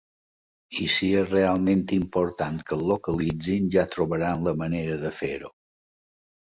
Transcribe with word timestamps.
I 0.85 0.87
si 0.93 1.09
és 1.23 1.33
realment 1.33 1.85
important 1.99 2.57
que 2.71 2.75
et 2.79 2.87
localitzin 2.93 3.71
ja 3.77 3.87
trobaran 3.95 4.45
la 4.51 4.59
manera 4.65 4.99
de 5.07 5.15
fer-ho. 5.21 5.59